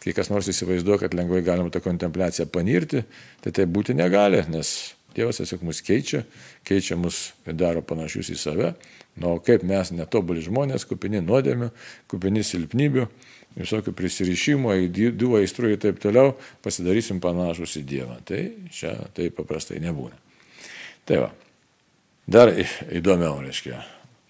[0.00, 3.04] kai kas nors įsivaizduoja, kad lengvai galima tą kontempliaciją panirti,
[3.44, 6.22] tai tai būti negali, nes Dievas tiesiog mus keičia,
[6.68, 8.72] keičia mus ir daro panašius į save.
[9.16, 11.68] Na, o kaip mes netobuli žmonės, kupini nuodėmių,
[12.08, 13.06] kupini silpnybių,
[13.58, 16.32] visokių prisirišimų, įdų aistrų ir taip toliau,
[16.64, 18.18] pasidarysim panašus į Dievą.
[18.24, 18.40] Tai
[18.72, 20.16] čia taip paprastai nebūna.
[21.08, 21.32] Tai va.
[22.32, 23.82] Dar įdomiau, reiškia.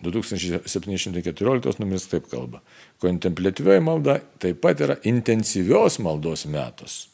[0.03, 2.63] 2714 numeris taip kalba.
[3.03, 7.12] Kontemplatyvioji malda taip pat yra intensyvios maldos metas.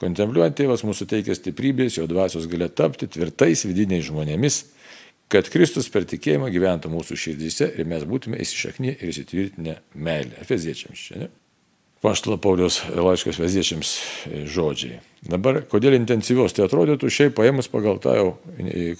[0.00, 4.58] Kontempliuojant tėvas mūsų teikia stiprybės, jo dvasios gali tapti tvirtais vidiniais žmonėmis,
[5.32, 10.36] kad Kristus per tikėjimą gyventų mūsų širdyse ir mes būtume įsišaknyje ir įsitvirtinę meilę.
[10.44, 11.30] Efeziečiams čia, ne?
[12.04, 13.94] Paštalo Paulius laiškas veziečiams
[14.52, 15.00] žodžiai.
[15.26, 18.26] Dabar, kodėl intensyvios, tai atrodytų šiaip paėmus pagal tą jau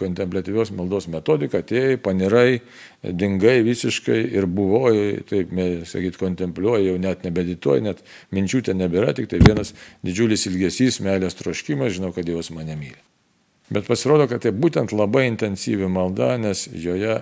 [0.00, 2.62] kontemplatyvios maldos metodiką, atėjai, panirai,
[3.06, 5.52] dingai visiškai ir buvojai, taip,
[5.86, 8.02] sakyt, kontempliuoji, jau net nebedituoji, net
[8.34, 9.70] minčių ten nebėra, tik tai vienas
[10.06, 12.98] didžiulis ilgesys, meilės troškimas, žinau, kad Dievas mane myli.
[13.70, 17.20] Bet pasirodo, kad tai būtent labai intensyvi malda, nes joje,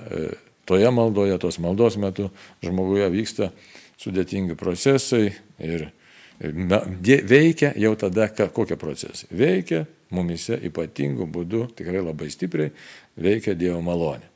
[0.69, 2.31] toje maldoje, tos maldos metu
[2.65, 3.51] žmoguje vyksta
[4.01, 5.91] sudėtingi procesai ir
[6.41, 9.29] veikia jau tada kokie procesai.
[9.31, 12.73] Veikia mumise ypatingų būdų, tikrai labai stipriai
[13.17, 14.31] veikia Dievo malonė.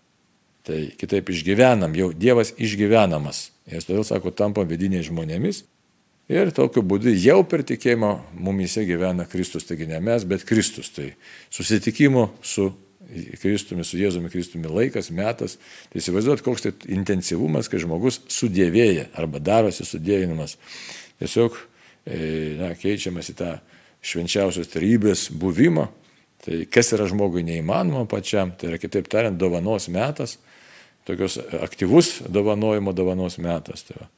[0.69, 3.49] Tai kitaip išgyvenam, jau Dievas išgyvenamas.
[3.69, 5.63] Jis todėl sako, tampa vidiniais žmonėmis.
[6.29, 10.91] Ir tokiu būdu jau per tikėjimą mumise gyvena Kristus, taigi ne mes, bet Kristus.
[10.93, 11.07] Tai
[11.49, 12.69] susitikimo su
[13.41, 15.57] Kristumi, su Jėzumi Kristumi laikas, metas.
[15.89, 20.59] Tai įsivaizduot, koks tai intensyvumas, kai žmogus sudėvėja arba darosi sudėvinamas.
[21.23, 21.57] Tiesiog
[22.59, 23.55] na, keičiamas į tą
[24.05, 25.89] švenčiausios tarybės buvimą.
[26.45, 30.37] Tai kas yra žmogui neįmanoma pačiam, tai yra kitaip tariant dovanos metas,
[31.09, 33.83] tokios aktyvus dovanojimo dovanos metas.
[33.89, 34.09] Tai va.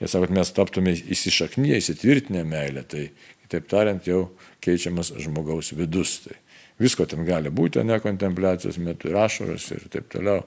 [0.00, 3.06] Jie sako, kad mes taptume įsišaknyje, įsitvirtinę meilę, tai
[3.46, 4.26] kitaip tariant jau
[4.64, 6.18] keičiamas žmogaus vidus.
[6.26, 6.36] Tai
[6.82, 10.42] Visko ten gali būti, ne kontempliacijos metu, ir ašaras, ir taip toliau,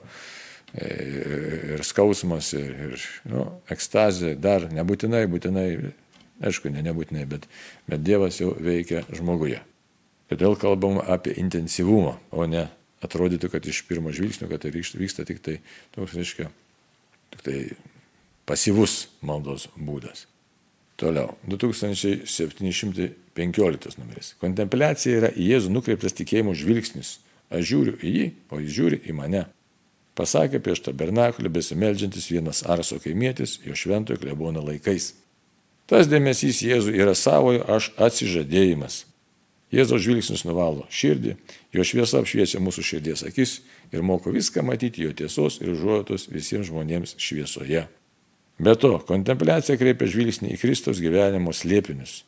[0.70, 0.90] e,
[1.74, 5.66] ir skausmas, ir, ir nu, ekstazė, dar nebūtinai, būtinai,
[6.44, 7.46] aišku, ne nebūtinai, bet,
[7.90, 9.60] bet Dievas jau veikia žmoguje.
[10.30, 12.68] Todėl kalbam apie intensyvumą, o ne
[13.04, 15.56] atrodytų, kad iš pirmo žvilgsnio, kad tai vyksta tik tai
[15.96, 16.46] toks, reiškia,
[17.34, 17.56] tik tai
[18.48, 20.26] pasyvus maldos būdas.
[21.00, 24.34] Toliau, 2715 numeris.
[24.42, 27.08] Kontempliacija yra į Jėzų nukreiptas tikėjimo žvilgsnis.
[27.50, 29.42] Aš žiūriu į jį, o jis žiūri į mane.
[30.18, 35.14] Pasakė prieš tabernakulį besimeldžiantis vienas arso kaimietis jo šventojo klebono laikais.
[35.90, 39.04] Tas dėmesys Jėzui yra savojo aš atsižadėjimas.
[39.74, 41.36] Jėzaus žvilgsnis nuvalo širdį,
[41.74, 43.60] jo šviesa apšviečia mūsų širdies akis
[43.94, 47.84] ir moko viską matyti jo tiesos ir užuotos visiems žmonėms šviesoje.
[48.60, 52.20] Be to, kontempliacija kreipia žvilgsnį į Kristaus gyvenimo slėpinius.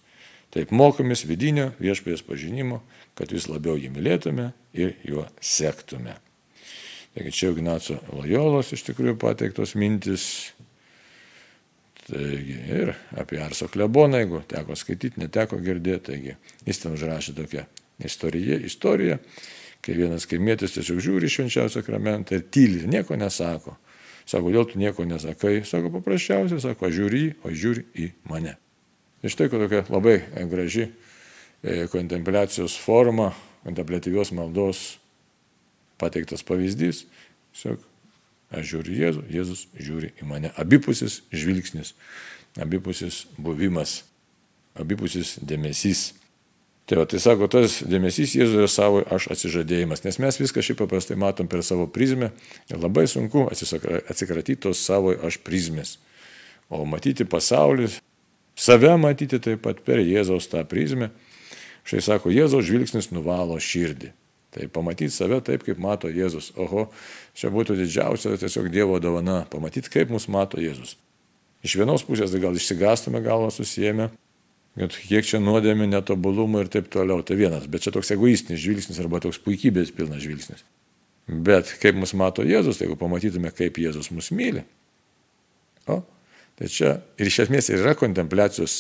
[0.53, 2.81] Taip mokomės vidinio viešpės pažinimo,
[3.19, 6.19] kad vis labiau jį mylėtume ir juo sektume.
[7.13, 10.53] Taigi čia Ignaco Lojolos iš tikrųjų pateiktos mintis.
[12.13, 16.35] Taigi ir apie Arso kleboną, jeigu teko skaityti, neteko girdėti, taigi
[16.69, 17.65] jis ten užrašė tokią
[18.05, 19.19] istoriją, istoriją
[19.83, 23.79] kai vienas kaimietis tiesiog žiūri švenčiausią sakramentą ir tyli, nieko nesako.
[24.23, 25.63] Sako, kodėl tu nieko nesakai?
[25.67, 28.55] Sako, paprasčiausiai, sako, žiūri, o žiūri į mane.
[29.27, 30.21] Iš tai, kad tokia labai
[30.51, 33.33] graži e, kontempliacijos forma,
[33.67, 34.85] kontemplatyvios maldos
[35.99, 37.07] pateiktas pavyzdys.
[37.55, 37.83] Tiesiog
[38.55, 40.51] aš žiūriu Jėzų, Jėzus žiūri į mane.
[40.61, 41.95] Abipusis žvilgsnis,
[42.61, 44.03] abipusis buvimas,
[44.79, 46.13] abipusis dėmesys.
[46.87, 51.19] Tai, va, tai sako, tas dėmesys Jėzuje savo aš atsižadėjimas, nes mes viską šį paprastai
[51.21, 52.33] matom per savo prizmę
[52.69, 55.97] ir labai sunku atsikratyti tos savo aš prizmės.
[56.73, 57.91] O matyti pasaulį,
[58.59, 61.13] save matyti taip pat per Jėzaus tą prizmę.
[61.87, 64.13] Štai sako, Jėzaus žvilgsnis nuvalo širdį.
[64.53, 66.51] Tai pamatyti save taip, kaip mato Jėzus.
[66.61, 66.91] Oho,
[67.39, 70.99] čia būtų didžiausia tiesiog Dievo dovana, pamatyti, kaip mus mato Jėzus.
[71.65, 74.11] Iš vienos pusės tai gal išsigastume galvą susijęme,
[74.77, 77.23] kad kiek čia nuodėmė, netobulumų ir taip toliau.
[77.25, 80.67] Tai vienas, bet čia toks egoistinis žvilgsnis arba toks puikybės pilnas žvilgsnis.
[81.29, 84.67] Bet kaip mus mato Jėzus, tai jeigu pamatytume, kaip Jėzus mus myli.
[85.89, 86.03] O,
[86.59, 88.77] tai čia ir iš esmės yra kontempliacijos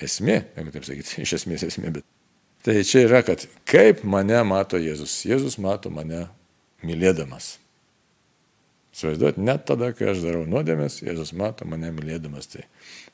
[0.00, 2.08] esmė, jeigu taip sakyti, iš esmės esmė, bet
[2.66, 5.20] tai čia yra, kad kaip mane mato Jėzus.
[5.28, 6.26] Jėzus mato mane
[6.86, 7.56] mylėdamas.
[8.90, 12.50] Įsivaizduot, net tada, kai aš darau nuodėmės, Jėzus mato mane mylėdamas.
[12.52, 12.64] Tai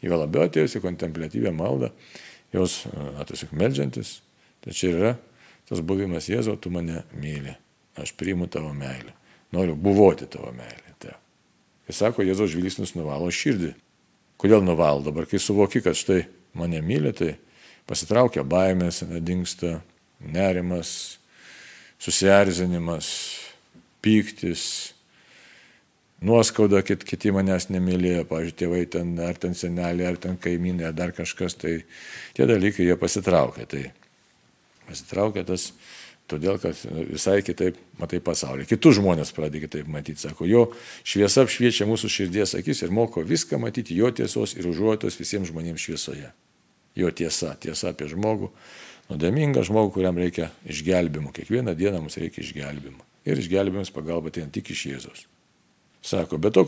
[0.05, 1.93] jau labiau atėjusi kontemplatyvę maldą,
[2.55, 4.21] jos, na, tiesiog melžiantis,
[4.65, 5.15] tai čia yra
[5.67, 7.55] tas buvimas Jėzau, tu mane myli,
[7.99, 9.13] aš priimu tavo meilę,
[9.55, 10.95] noriu buvoti tavo meilė.
[11.03, 11.17] Tai.
[11.91, 13.73] Jis sako, Jėzaus žvilgsnis nuvalo širdį.
[14.41, 15.03] Kodėl nuvalo?
[15.07, 16.25] Dabar, kai suvoki, kad štai
[16.57, 17.35] mane myli, tai
[17.87, 19.81] pasitraukia baimės, nedingsta
[20.20, 21.18] nerimas,
[22.03, 23.09] susierzinimas,
[24.05, 24.94] pyktis,
[26.20, 30.96] nuoskauda, kad kiti manęs nemylėjo, pavyzdžiui, tėvai ten, ar ten seneliai, ar ten kaimynai, ar
[30.96, 31.79] dar kažkas, tai
[32.37, 33.66] tie dalykai jie pasitraukia.
[33.70, 33.85] Tai
[34.88, 35.70] pasitraukia tas
[36.31, 36.79] todėl, kad
[37.11, 38.66] visai kitaip matai pasaulį.
[38.70, 40.64] Kitus žmonės pradeda kitaip matyti, sako, jo
[41.07, 45.87] šviesa apšviečia mūsų širdies akis ir moko viską matyti jo tiesos ir užuotos visiems žmonėms
[45.87, 46.33] šviesoje.
[46.97, 48.51] Jo tiesa, tiesa apie žmogų,
[49.11, 51.33] nuodėmingą žmogų, kuriam reikia išgelbimo.
[51.37, 53.05] Kiekvieną dieną mums reikia išgelbimo.
[53.27, 55.27] Ir išgelbimas pagalba tai tik iš Jėzos.
[56.07, 56.63] Sako, bet to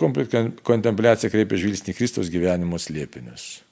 [0.66, 3.62] kontempliacija kreipia žvilgsnį Kristaus gyvenimo slėpinius.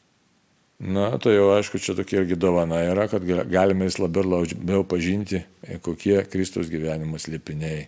[0.78, 5.40] Na, tai jau aišku, čia tokia irgi dovana yra, kad galime vis labiau, labiau pažinti,
[5.82, 7.86] kokie Kristaus gyvenimo slėpiniai.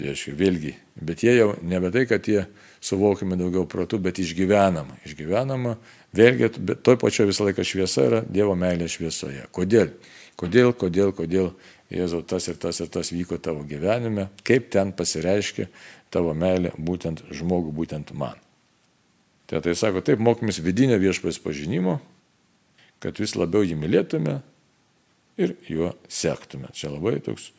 [0.00, 2.46] Tai aišku, vėlgi, bet jie jau nebe tai, kad jie
[2.80, 4.96] suvokime daugiau protų, bet išgyvenama.
[5.04, 5.74] Išgyvenama,
[6.16, 9.44] vėlgi, bet toj pačioje visą laiką šviesa yra Dievo meilė šviesoje.
[9.52, 9.92] Kodėl?
[10.40, 11.52] Kodėl, kodėl, kodėl
[11.90, 15.66] Jėzau tas ir tas ir tas vyko tavo gyvenime, kaip ten pasireiškia
[16.14, 18.38] tavo meilė būtent žmogų, būtent man.
[19.50, 21.98] Tai tai sako, taip mokomės vidinio viešpės pažinimo,
[23.02, 24.38] kad vis labiau jį mylėtume
[25.42, 26.70] ir juo sektume.
[26.72, 27.50] Čia labai toks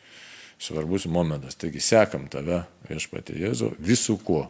[0.61, 1.57] svarbus momentas.
[1.59, 4.45] Taigi sekam tave viešpatė Jėzau visų kuo.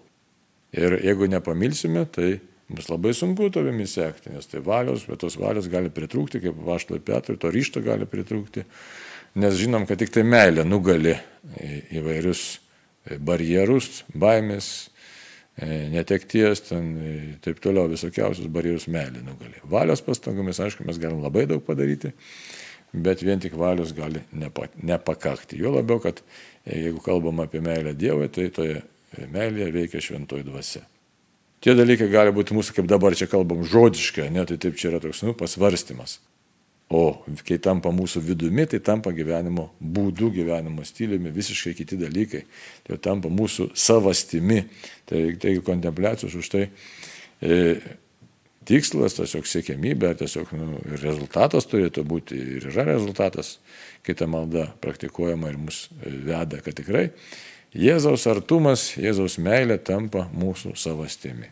[0.75, 2.39] Ir jeigu nepamilsime, tai
[2.71, 7.01] bus labai sunku tavimi sekti, nes tai valios, bet tos valios gali pritrūkti, kaip Vaštoj
[7.07, 8.63] Petrui, to ryšto gali pritrūkti,
[9.41, 11.17] nes žinom, kad tik tai meilė nugali
[11.91, 12.45] įvairius
[13.19, 14.67] barjerus, baimės,
[15.57, 19.61] e, netekties, ten e, taip toliau visokiausius barjerus meilė nugalė.
[19.69, 22.13] Valios pastangomis, aišku, mes galim labai daug padaryti,
[22.93, 25.59] bet vien tik valios gali nepa, nepakakti.
[25.61, 26.21] Jo labiau, kad
[26.65, 28.81] e, jeigu kalbam apie meilę Dievui, tai toje
[29.31, 30.83] meilėje veikia šventoji dvasia.
[31.61, 35.01] Tie dalykai gali būti mūsų, kaip dabar čia kalbam, žodiškai, ne, tai taip čia yra
[35.03, 36.17] toks, nu, pasvarstymas.
[36.91, 42.41] O kai tampa mūsų vidumi, tai tampa gyvenimo būdu, gyvenimo stiliumi, visiškai kiti dalykai.
[42.87, 44.65] Tai tampa mūsų savastimi.
[45.07, 47.61] Tai, tai kontempliacijos už tai e,
[48.67, 53.55] tikslas, tiesiog siekiamybė, tiesiog nu, rezultatas turėtų būti ir yra rezultatas,
[54.05, 57.09] kai ta malda praktikuojama ir mus e, veda, kad tikrai
[57.71, 61.47] Jėzaus artumas, Jėzaus meilė tampa mūsų savastimi.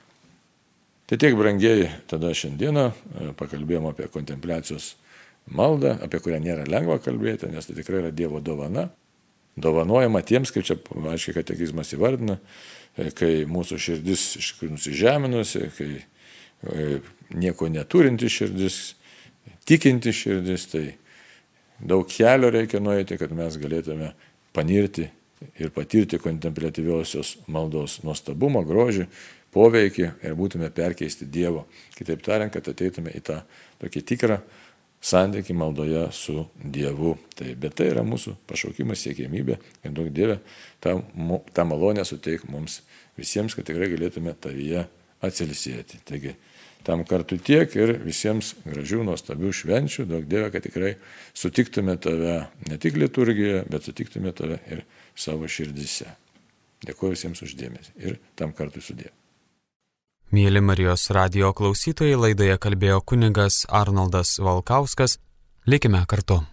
[1.07, 4.93] Tai tiek brangiai tada šiandieną e, pakalbėjom apie kontempliacijos
[5.49, 8.89] maldą, apie kurią nėra lengva kalbėti, nes tai tikrai yra Dievo dovana.
[9.59, 10.77] Dovanojama tiems, kaip čia
[11.09, 12.37] aiškiai katekizmas įvardina,
[12.99, 15.89] e, kai mūsų širdis iš tikrųjų nusižeminusi, kai
[17.29, 18.79] nieko neturinti širdis,
[19.67, 20.85] tikinti širdis, tai
[21.79, 24.11] daug kelio reikia nueiti, kad mes galėtume
[24.55, 25.07] panirti
[25.59, 29.05] ir patirti kontemplatyviosios maldos nuostabumą, grožį,
[29.55, 31.65] poveikį ir būtume perkeisti Dievo.
[31.95, 33.39] Kitaip tariant, kad ateitume į tą
[33.81, 34.39] tokį tikrą
[35.01, 37.15] santyki maldoje su Dievu.
[37.35, 40.39] Tai, bet tai yra mūsų pašaukimas, siekėmybė ir daug Dieve
[40.83, 40.99] tą,
[41.55, 42.81] tą malonę suteik mums
[43.19, 44.85] visiems, kad tikrai galėtume tavyje
[45.25, 46.03] atsilisėti.
[46.07, 46.35] Taigi
[46.87, 50.95] tam kartu tiek ir visiems gražių, nuostabių švenčių, daug Dieve, kad tikrai
[51.37, 54.83] sutiktume tave ne tik liturgijoje, bet sutiktume tave ir
[55.15, 56.13] savo širdise.
[56.85, 59.11] Dėkuoju visiems uždėmesi ir tam kartu sudė.
[60.29, 65.17] Mėly Marijos radio klausytojai laidoje kalbėjo kuningas Arnoldas Valkauskas.
[65.65, 66.43] Likime kartu.